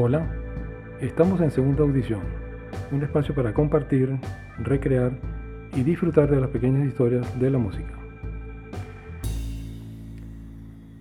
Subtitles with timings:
[0.00, 0.24] Hola,
[1.00, 2.20] estamos en segunda audición,
[2.92, 4.16] un espacio para compartir,
[4.60, 5.10] recrear
[5.74, 7.94] y disfrutar de las pequeñas historias de la música.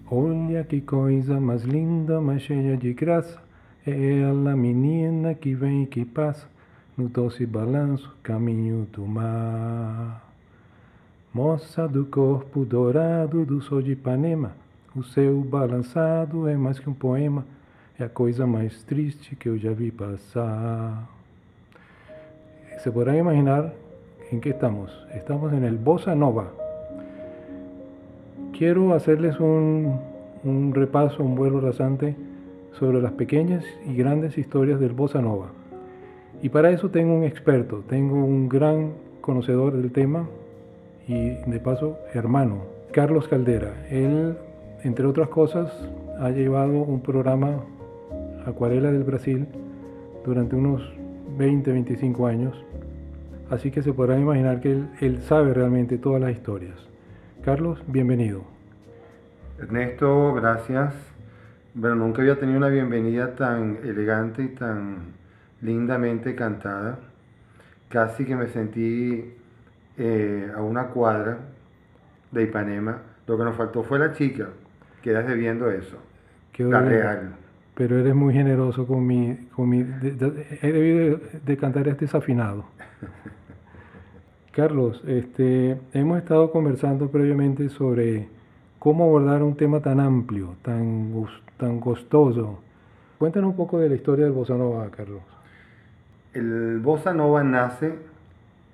[0.09, 3.39] Olha que coisa mais linda, mais cheia de graça,
[3.85, 6.47] é ela menina que vem e que passa
[6.97, 10.23] no doce balanço, caminho do mar.
[11.31, 14.53] Moça do corpo dourado do sol de Ipanema,
[14.95, 17.45] o seu balançado é mais que um poema,
[17.99, 21.09] é a coisa mais triste que eu já vi passar.
[22.77, 23.73] Se podrán imaginar
[24.31, 24.91] en qué estamos.
[25.15, 26.51] Estamos en el Bossa Nova.
[28.55, 29.99] Quiero hacerles un,
[30.43, 32.15] un repaso, un vuelo rasante
[32.77, 35.47] sobre las pequeñas y grandes historias del Bossa Nova.
[36.43, 40.27] Y para eso tengo un experto, tengo un gran conocedor del tema
[41.07, 43.87] y de paso hermano, Carlos Caldera.
[43.89, 44.37] Él,
[44.83, 45.71] entre otras cosas,
[46.19, 47.63] ha llevado un programa
[48.45, 49.47] Acuarela del Brasil
[50.25, 50.81] durante unos
[51.37, 52.65] 20, 25 años.
[53.49, 56.75] Así que se podrán imaginar que él, él sabe realmente todas las historias.
[57.43, 58.43] Carlos, bienvenido.
[59.59, 60.93] Ernesto, gracias.
[61.73, 65.13] Bueno, nunca había tenido una bienvenida tan elegante y tan
[65.61, 66.99] lindamente cantada.
[67.89, 69.33] Casi que me sentí
[69.97, 71.37] eh, a una cuadra
[72.31, 73.01] de Ipanema.
[73.25, 74.49] Lo que nos faltó fue la chica.
[75.01, 75.97] Quedas debiendo eso.
[76.51, 77.35] Qué la real.
[77.77, 79.35] Pero eres muy generoso con mi...
[79.55, 82.65] Con mi de- de- he debido de, cantar este desafinado.
[84.51, 88.27] Carlos, este, hemos estado conversando previamente sobre
[88.79, 91.13] cómo abordar un tema tan amplio, tan,
[91.57, 92.59] tan costoso.
[93.19, 95.21] Cuéntanos un poco de la historia del Bossa Nova, Carlos.
[96.33, 97.93] El Bossa Nova nace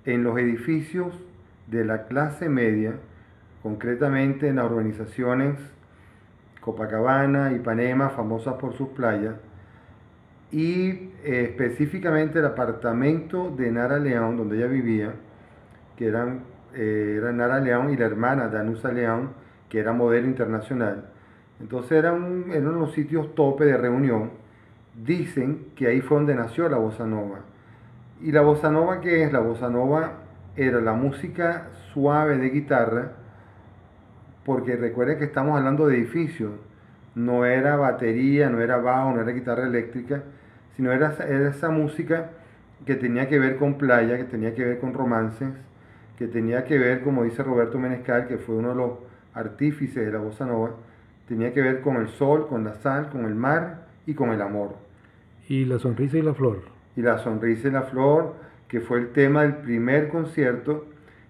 [0.05, 1.13] en los edificios
[1.67, 2.93] de la clase media,
[3.61, 5.55] concretamente en las urbanizaciones
[6.63, 9.35] Copacabana, Ipanema, famosas por sus playas,
[10.51, 15.13] y eh, específicamente el apartamento de Nara León, donde ella vivía,
[15.97, 16.41] que eran,
[16.73, 19.31] eh, era Nara León y la hermana Danusa León,
[19.67, 21.09] que era modelo internacional.
[21.59, 24.31] Entonces eran, eran los sitios tope de reunión.
[25.03, 27.39] Dicen que ahí fue donde nació la bossa nova.
[28.21, 29.33] ¿Y la bossa nova qué es?
[29.33, 30.19] La bossa nova
[30.55, 33.13] era la música suave de guitarra,
[34.45, 36.51] porque recuerden que estamos hablando de edificios,
[37.15, 40.23] no era batería, no era bajo, no era guitarra eléctrica,
[40.75, 42.31] sino era, era esa música
[42.85, 45.49] que tenía que ver con playa, que tenía que ver con romances,
[46.17, 48.91] que tenía que ver, como dice Roberto Menescal, que fue uno de los
[49.33, 50.71] artífices de la bossa nova,
[51.27, 54.41] tenía que ver con el sol, con la sal, con el mar y con el
[54.41, 54.75] amor.
[55.47, 56.63] Y la sonrisa y la flor.
[56.95, 58.35] Y la sonrisa y la flor,
[58.67, 60.85] que fue el tema del primer concierto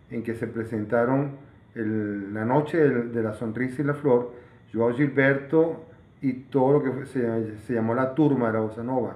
[0.09, 1.31] en que se presentaron
[1.75, 4.31] la noche de la sonrisa y la flor,
[4.73, 5.83] Joao Gilberto
[6.21, 9.15] y todo lo que se, se llamó la turma de la bossa nova.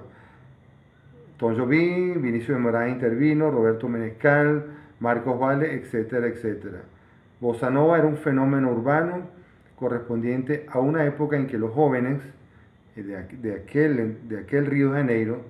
[1.38, 4.64] Tom Jobim, Vinicio de Moraes intervino, Roberto Menescal,
[5.00, 6.78] Marcos Vale, etcétera, etcétera.
[7.40, 9.28] Bossa Nova era un fenómeno urbano
[9.76, 12.20] correspondiente a una época en que los jóvenes
[12.96, 15.42] eh, de, aqu- de aquel, Río de Janeiro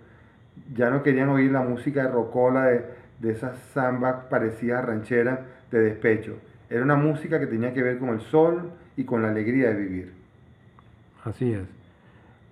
[0.74, 2.84] ya no querían oír la música de rocola, de,
[3.20, 6.36] de esas zambas parecidas rancheras de despecho.
[6.70, 9.76] Era una música que tenía que ver con el sol y con la alegría de
[9.76, 10.12] vivir.
[11.24, 11.66] Así es.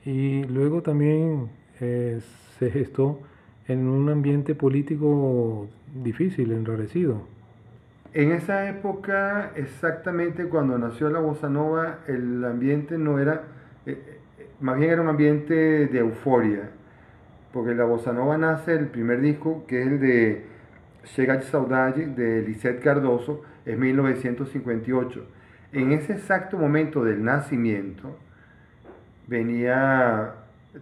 [0.05, 1.49] Y luego también
[1.81, 2.21] eh,
[2.59, 3.21] se gestó
[3.69, 7.23] en un ambiente político difícil, enrarecido.
[8.15, 13.43] En esa época, exactamente cuando nació la bossa nova, el ambiente no era,
[13.85, 13.99] eh,
[14.39, 15.55] eh, más bien era un ambiente
[15.87, 16.71] de euforia,
[17.53, 20.45] porque la bossa nova nace el primer disco, que es el de
[21.15, 25.27] Chega de Saudade, de Lisette Cardoso, es 1958.
[25.73, 28.17] En ese exacto momento del nacimiento,
[29.27, 30.35] venía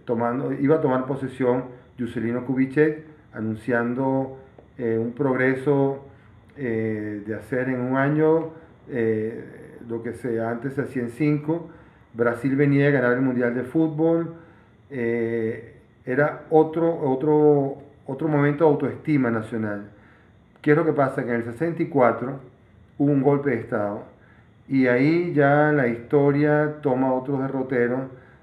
[0.05, 1.65] tomando, iba a tomar posesión
[1.97, 3.03] Juscelino Kubitschek,
[3.33, 4.39] anunciando
[4.77, 6.05] eh, un progreso
[6.57, 8.51] eh, de hacer en un año
[8.89, 11.69] eh, lo que se, antes se hacía en cinco.
[12.13, 14.35] Brasil venía a ganar el Mundial de Fútbol.
[14.89, 15.71] eh,
[16.05, 19.89] era otro, otro, otro momento de autoestima nacional.
[20.65, 21.23] ¿Qué es lo que pasa?
[21.23, 22.39] Que en el 64
[22.97, 24.01] hubo un golpe de Estado
[24.67, 28.01] y ahí ya la historia toma otros derroteros.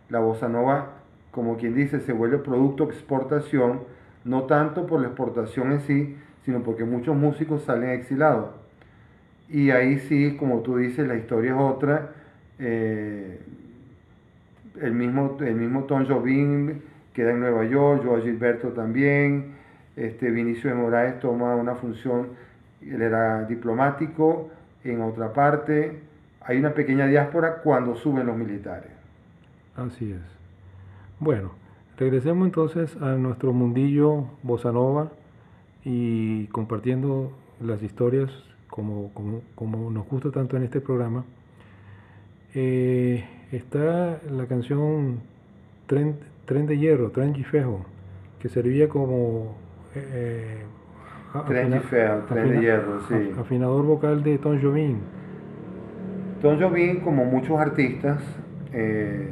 [0.08, 0.90] La bossa nova,
[1.32, 3.80] como quien dice, se vuelve producto exportación,
[4.24, 8.50] no tanto por la exportación en sí, sino porque muchos músicos salen exilados.
[9.48, 12.12] Y ahí sí, como tú dices, la historia es otra.
[12.60, 13.40] Eh,
[14.80, 16.82] el, mismo, el mismo Tom Jobim
[17.14, 19.60] queda en Nueva York, Joao Gilberto también.
[19.96, 22.28] Este, Vinicio de Moraes toma una función,
[22.80, 24.50] él era diplomático
[24.84, 26.00] en otra parte.
[26.40, 28.90] Hay una pequeña diáspora cuando suben los militares.
[29.76, 30.20] Así es.
[31.20, 31.52] Bueno,
[31.98, 35.12] Regresemos entonces a nuestro mundillo bossa nova
[35.84, 37.30] y compartiendo
[37.60, 38.30] las historias
[38.68, 39.12] como,
[39.54, 41.24] como, nos gusta tanto en este programa.
[42.54, 45.20] Eh, está la canción
[45.86, 46.16] Tren,
[46.46, 47.84] Tren de Hierro, Tren Gifejo,
[48.40, 49.54] que servía como
[49.94, 50.64] eh,
[51.46, 51.80] Tren
[52.28, 53.32] Tren de Hierro, sí.
[53.38, 54.98] Afinador vocal de Tom Jobim.
[56.40, 58.20] Tom Jobim, como muchos artistas,
[58.72, 59.30] eh,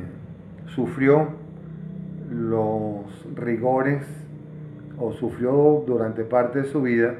[0.66, 1.28] sufrió
[2.30, 3.04] los
[3.34, 4.06] rigores
[4.98, 7.14] o sufrió durante parte de su vida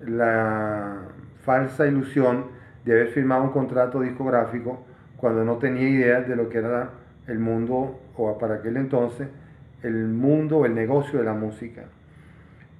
[0.00, 0.96] la
[1.44, 2.46] falsa ilusión
[2.84, 4.84] de haber firmado un contrato discográfico
[5.16, 6.90] cuando no tenía idea de lo que era
[7.28, 9.28] el mundo, o para aquel entonces,
[9.82, 11.84] el mundo el negocio de la música.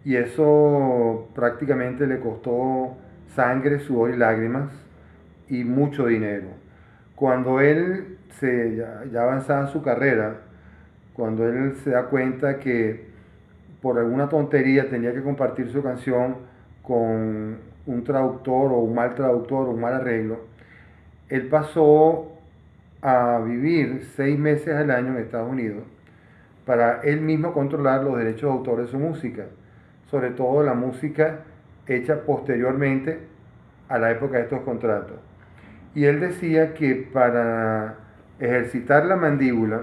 [0.05, 2.97] Y eso prácticamente le costó
[3.35, 4.71] sangre, sudor y lágrimas
[5.49, 6.49] y mucho dinero.
[7.15, 10.41] Cuando él se, ya, ya avanzaba en su carrera,
[11.15, 13.13] cuando él se da cuenta que
[13.81, 16.37] por alguna tontería tenía que compartir su canción
[16.83, 20.41] con un traductor o un mal traductor o un mal arreglo,
[21.29, 22.33] él pasó
[23.03, 25.83] a vivir seis meses al año en Estados Unidos
[26.65, 29.47] para él mismo controlar los derechos de autor de su música,
[30.13, 31.41] sobre todo la música
[31.87, 33.19] hecha posteriormente
[33.89, 35.17] a la época de estos contratos.
[35.95, 37.97] Y él decía que para
[38.39, 39.81] ejercitar la mandíbula,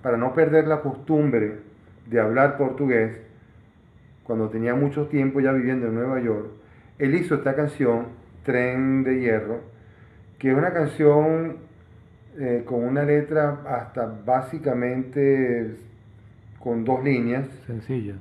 [0.00, 1.58] para no perder la costumbre
[2.06, 3.16] de hablar portugués,
[4.22, 6.46] cuando tenía mucho tiempo ya viviendo en Nueva York,
[7.00, 8.06] él hizo esta canción,
[8.44, 9.60] Tren de Hierro,
[10.38, 11.56] que es una canción
[12.38, 15.76] eh, con una letra hasta básicamente
[16.60, 17.48] con dos líneas.
[17.66, 18.14] Sencilla.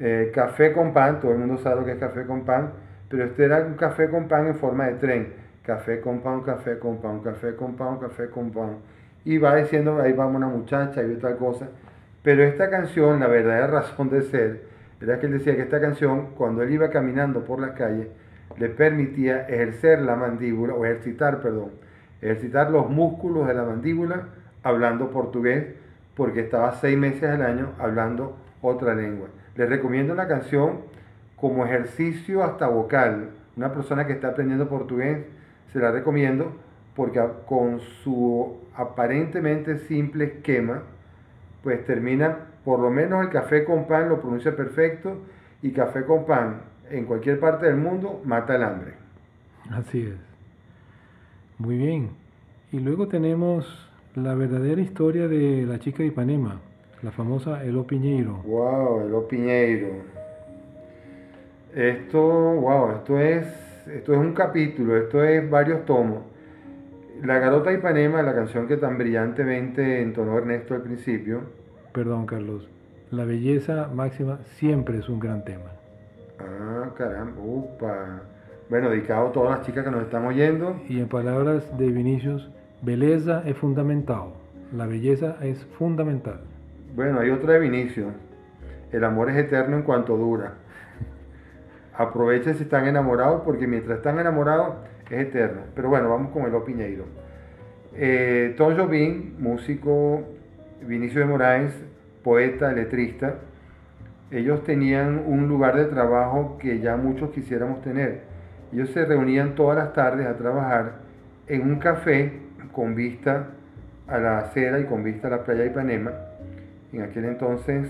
[0.00, 2.70] Eh, café con pan, todo el mundo sabe lo que es café con pan,
[3.08, 5.32] pero este era un café con pan en forma de tren.
[5.62, 8.76] Café con pan, café con pan, café con pan, café con pan.
[9.24, 11.68] Y va diciendo, ahí vamos una muchacha y otra cosa.
[12.22, 14.62] Pero esta canción, la verdadera razón de ser,
[15.00, 18.08] era que él decía que esta canción, cuando él iba caminando por las calles,
[18.56, 21.70] le permitía ejercer la mandíbula, o ejercitar, perdón,
[22.20, 24.28] ejercitar los músculos de la mandíbula
[24.62, 25.66] hablando portugués,
[26.16, 29.28] porque estaba seis meses al año hablando otra lengua.
[29.58, 30.82] Les recomiendo la canción
[31.34, 33.30] como ejercicio hasta vocal.
[33.56, 35.26] Una persona que está aprendiendo portugués,
[35.72, 36.52] se la recomiendo
[36.94, 40.82] porque con su aparentemente simple esquema,
[41.64, 45.18] pues termina por lo menos el café con pan lo pronuncia perfecto
[45.60, 48.94] y café con pan en cualquier parte del mundo mata el hambre.
[49.72, 50.14] Así es.
[51.58, 52.10] Muy bien.
[52.70, 56.60] Y luego tenemos la verdadera historia de la chica de Ipanema,
[57.02, 58.42] la famosa Elo Piñeiro.
[58.44, 59.88] Wow, Elo Piñeiro.
[61.74, 63.46] Esto, wow, esto es,
[63.86, 66.20] esto es un capítulo, esto es varios tomos.
[67.22, 71.42] La Garota Ipanema, la canción que tan brillantemente entonó Ernesto al principio,
[71.92, 72.68] Perdón, Carlos.
[73.10, 75.72] La belleza máxima siempre es un gran tema.
[76.38, 78.22] Ah, caramba, upa.
[78.68, 80.80] Bueno, dedicado a todas las chicas que nos están oyendo.
[80.88, 82.48] Y en palabras de Vinicius,
[82.82, 84.28] belleza es fundamental.
[84.72, 86.40] La belleza es fundamental.
[86.94, 88.12] Bueno, hay otra de Vinicius.
[88.92, 90.54] El amor es eterno en cuanto dura.
[91.96, 94.76] Aprovechen si están enamorados, porque mientras están enamorados
[95.10, 95.62] es eterno.
[95.74, 97.04] Pero bueno, vamos con el Opiñeiro.
[97.94, 98.74] Eh, Tom
[99.38, 100.22] músico
[100.80, 101.74] Vinicio de Moraes,
[102.22, 103.34] poeta, letrista,
[104.30, 108.22] ellos tenían un lugar de trabajo que ya muchos quisiéramos tener.
[108.72, 110.96] Ellos se reunían todas las tardes a trabajar
[111.46, 112.32] en un café
[112.72, 113.48] con vista
[114.06, 116.12] a la acera y con vista a la playa de Ipanema.
[116.92, 117.88] En aquel entonces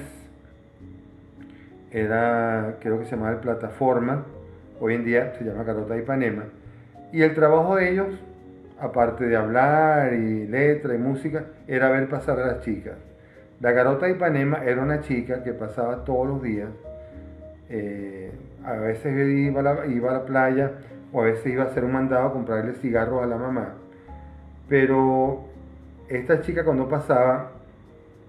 [1.91, 4.25] era, creo que se llamaba el Plataforma,
[4.81, 6.45] hoy en día se llama Carota de Ipanema.
[7.13, 8.09] Y el trabajo de ellos
[8.81, 12.95] aparte de hablar y letra y música, era ver pasar a las chicas.
[13.61, 16.69] La Garota de Ipanema era una chica que pasaba todos los días,
[17.71, 18.31] eh,
[18.65, 20.73] a veces iba a, la, iba a la playa
[21.13, 23.75] o a veces iba a hacer un mandado a comprarle cigarros a la mamá.
[24.69, 25.45] Pero
[26.09, 27.53] esta chica cuando pasaba,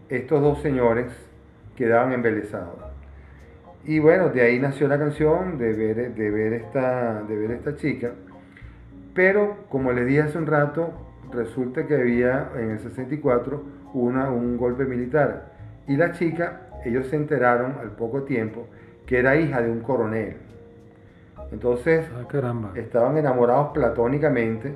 [0.10, 1.08] estos dos señores
[1.76, 2.76] quedaban embelesados.
[3.86, 7.76] Y bueno, de ahí nació la canción de ver, de ver, esta, de ver esta
[7.76, 8.12] chica.
[9.14, 10.92] Pero, como les dije hace un rato,
[11.32, 13.64] resulta que había en el 64
[13.94, 15.54] una, un golpe militar.
[15.88, 18.68] Y la chica, ellos se enteraron al poco tiempo
[19.06, 20.38] que era hija de un coronel.
[21.52, 24.76] Entonces, ah, estaban enamorados platónicamente,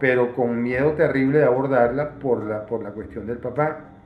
[0.00, 3.97] pero con miedo terrible de abordarla por la, por la cuestión del papá.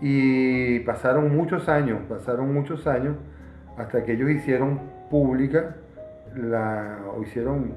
[0.00, 3.16] Y pasaron muchos años, pasaron muchos años
[3.76, 5.76] hasta que ellos hicieron pública
[6.36, 7.72] la, o hicieron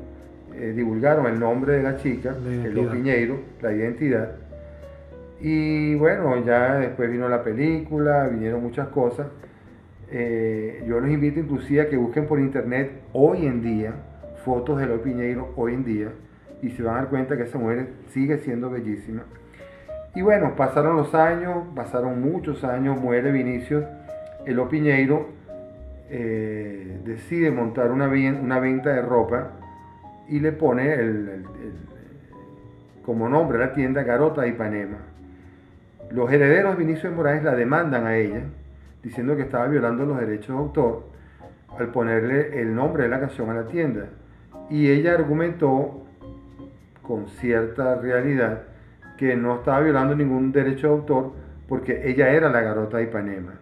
[0.56, 4.32] eh, divulgaron el nombre de la chica, el Piñeiro, la identidad.
[5.40, 9.28] Y bueno, ya después vino la película, vinieron muchas cosas.
[10.10, 13.94] Eh, yo los invito inclusive a que busquen por internet hoy en día
[14.48, 16.08] fotos de Eloy Piñeiro hoy en día
[16.62, 19.24] y se van a dar cuenta que esa mujer sigue siendo bellísima.
[20.18, 23.84] Y bueno, pasaron los años, pasaron muchos años, muere Vinicius,
[24.48, 25.28] Eloy Piñeiro
[26.10, 29.52] eh, decide montar una, venta de ropa
[30.28, 31.46] y le pone el,
[33.06, 34.98] como nombre a la tienda Garota de Ipanema.
[36.10, 38.42] Los herederos de Vinicius Morales la demandan a ella,
[39.04, 41.04] diciendo que estaba violando los derechos de autor
[41.78, 44.06] al ponerle el nombre de la canción a la tienda.
[44.72, 46.08] Y ella argumentó
[47.04, 48.64] con cierta realidad
[49.18, 51.32] que no estaba violando ningún derecho de autor
[51.68, 53.54] porque ella era la garota de Ipanema.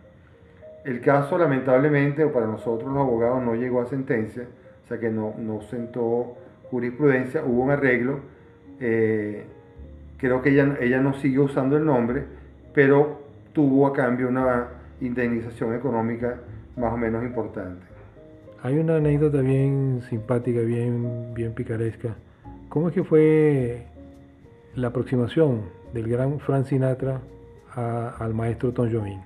[0.84, 4.44] El caso lamentablemente, o para nosotros los abogados, no llegó a sentencia,
[4.84, 6.38] o sea que no, no sentó
[6.70, 8.20] jurisprudencia, hubo un arreglo.
[8.80, 9.46] Eh,
[10.18, 12.24] creo que ella, ella no siguió usando el nombre,
[12.74, 13.22] pero
[13.54, 14.68] tuvo a cambio una
[15.02, 16.36] indemnización económica
[16.78, 17.84] más o menos importante.
[18.62, 22.16] Hay una anécdota bien simpática, bien, bien picaresca.
[22.70, 23.86] ¿Cómo es que fue
[24.76, 25.62] la aproximación
[25.94, 27.22] del gran Frank Sinatra
[27.76, 29.20] al maestro Tom Jobim?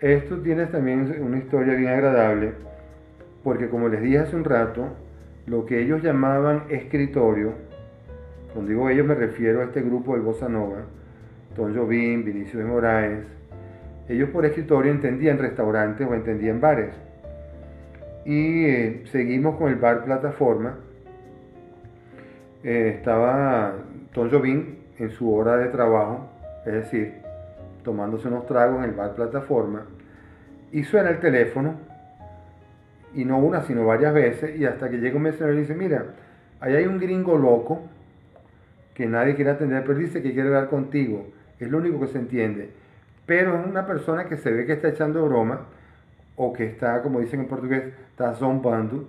[0.00, 2.52] Esto tiene también una historia bien agradable,
[3.42, 4.88] porque como les dije hace un rato,
[5.46, 7.52] lo que ellos llamaban escritorio,
[8.52, 10.82] cuando digo ellos me refiero a este grupo del Bossa Nova,
[11.54, 13.24] Tom Jobim, Vinicio de Moraes,
[14.08, 16.94] ellos por escritorio entendían restaurantes o entendían bares.
[18.24, 20.78] Y eh, seguimos con el bar plataforma.
[22.62, 23.74] Eh, estaba
[24.16, 26.28] Tom Jobim en su hora de trabajo,
[26.66, 27.14] es decir,
[27.84, 29.82] tomándose unos tragos en el bar plataforma.
[30.72, 31.74] Y suena el teléfono,
[33.14, 36.06] y no una, sino varias veces, y hasta que llega un mesero y dice, mira,
[36.58, 37.82] ahí hay un gringo loco
[38.94, 41.28] que nadie quiere atender, pero dice que quiere hablar contigo.
[41.60, 42.70] Es lo único que se entiende
[43.26, 45.62] pero es una persona que se ve que está echando broma
[46.36, 49.08] o que está, como dicen en portugués, está zombando.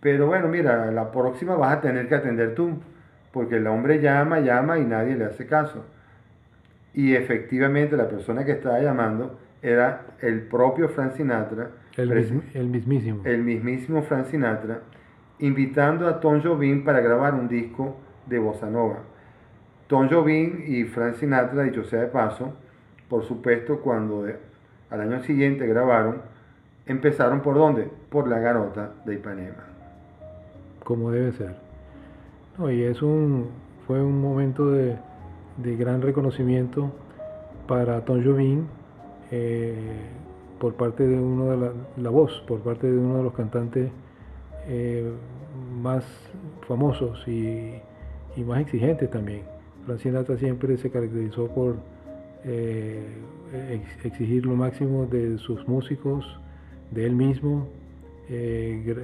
[0.00, 2.78] Pero bueno, mira, la próxima vas a tener que atender tú,
[3.34, 5.84] porque el hombre llama, llama y nadie le hace caso.
[6.94, 11.70] Y efectivamente la persona que estaba llamando era el propio Frank Sinatra.
[11.96, 12.12] El,
[12.54, 13.22] el mismísimo.
[13.24, 14.82] El mismísimo Frank Sinatra,
[15.40, 19.00] invitando a Tom Jobim para grabar un disco de bossa nova.
[19.88, 22.54] Tom Jobim y Frank Sinatra, dicho sea de paso,
[23.08, 24.28] por supuesto, cuando
[24.90, 26.22] al año siguiente grabaron,
[26.86, 27.90] empezaron por dónde?
[28.10, 29.64] Por la garota de Ipanema.
[30.84, 31.63] Como debe ser.
[32.58, 33.48] Y es un,
[33.86, 34.96] fue un momento de,
[35.58, 36.92] gran reconocimiento
[37.66, 38.66] para Tom Jobim
[39.30, 39.74] eh,
[40.60, 43.90] por parte de uno de la, voz, por parte de uno de los cantantes
[44.68, 45.10] eh,
[45.82, 46.04] más
[46.66, 47.74] famosos y,
[48.44, 49.42] más exigentes también.
[49.86, 51.76] Frank siempre se caracterizó por
[52.44, 53.04] eh,
[54.04, 56.24] exigir lo máximo de sus músicos,
[56.90, 57.66] de él mismo.
[58.30, 58.94] Eh,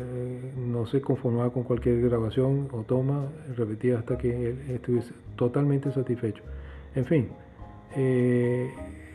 [0.57, 6.43] no se conformaba con cualquier grabación o toma, repetía hasta que él estuviese totalmente satisfecho.
[6.95, 7.29] En fin,
[7.97, 8.71] eh,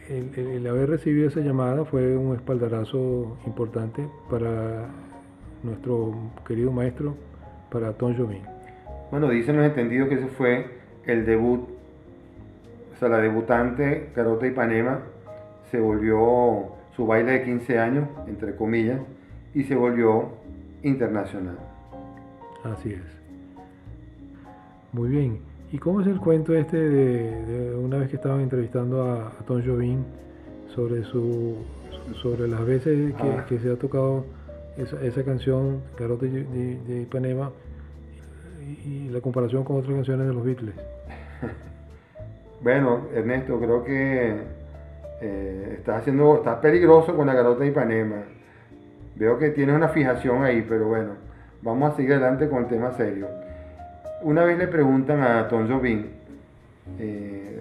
[0.10, 4.88] el, haber recibido esa llamada fue un espaldarazo importante para
[5.64, 6.14] nuestro
[6.48, 7.16] querido maestro,
[7.72, 8.44] para Tom Jobim.
[9.10, 10.68] Bueno, dicen los entendidos que ese fue
[11.06, 11.76] el debut
[12.96, 15.00] o sea, la debutante Carota Ipanema
[15.70, 19.02] se volvió su baile de 15 años, entre comillas,
[19.56, 20.30] y se volvió
[20.84, 21.58] internacional.
[22.64, 23.02] Así es.
[24.92, 25.40] Muy bien.
[25.72, 30.04] ¿Y cómo es el cuento este de, una vez que estaban entrevistando a, Tom Jobim
[30.76, 31.56] sobre su
[32.22, 33.46] sobre las veces que, ah.
[33.48, 34.26] se ha tocado
[34.78, 37.52] esa, canción Carota de, Ipanema
[38.86, 40.76] y la comparación con otras canciones de los Beatles?
[42.62, 44.38] Bueno, Ernesto, creo que
[45.22, 48.24] eh, estás haciendo, estás peligroso con la garota de Ipanema.
[49.16, 51.12] Veo que tienes una fijación ahí, pero bueno,
[51.62, 53.28] vamos a seguir adelante con el tema serio.
[54.22, 56.06] Una vez le preguntan a Tom Jobim,
[57.00, 57.60] eh,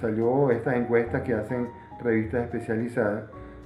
[0.00, 1.68] salió estas encuestas que hacen
[2.02, 3.24] revistas especializadas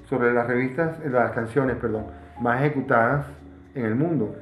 [0.09, 2.06] sobre las revistas, las canciones, perdón,
[2.40, 3.26] más ejecutadas
[3.75, 4.37] en el mundo.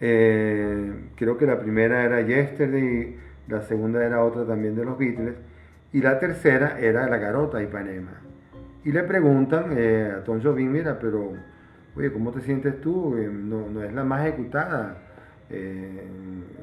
[0.00, 3.18] Eh, creo que la primera era Yesterday
[3.50, 5.34] la segunda era otra también de los Beatles,
[5.92, 8.12] y la tercera era La Garota Ipanema.
[8.84, 11.32] Y le preguntan eh, a Tom Jobim, mira, pero,
[11.96, 13.16] oye, ¿cómo te sientes tú?
[13.16, 14.96] Eh, no, es la más ejecutada,
[15.50, 16.02] eh,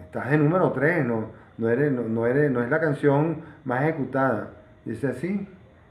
[0.03, 4.53] estás en número 3, no, no, eres, no, eres, no es la canción más ejecutada.
[4.85, 5.47] Dice así,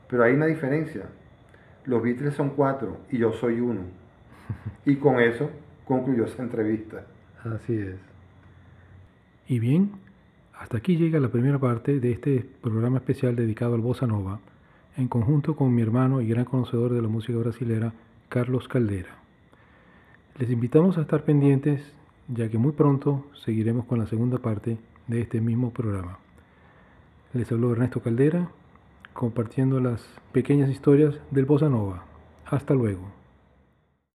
[0.08, 1.02] pero hay una diferencia.
[1.84, 3.82] Los Beatles son cuatro y yo soy uno.
[4.84, 5.50] Y con eso
[5.84, 7.04] concluyó esa entrevista.
[7.44, 7.96] Así es.
[9.46, 9.92] Y bien,
[10.58, 14.40] Hasta aquí llega la primera parte de este programa especial dedicado al bossa nova,
[14.96, 17.92] en conjunto con mi hermano y gran conocedor de la música brasilera,
[18.28, 19.16] Carlos Caldera.
[20.38, 21.82] Les invitamos a estar pendientes,
[22.28, 26.18] ya que muy pronto seguiremos con la segunda parte de este mismo programa.
[27.34, 28.48] Les habló Ernesto Caldera,
[29.12, 32.04] compartiendo las pequeñas historias del bossa nova.
[32.46, 33.15] Hasta luego.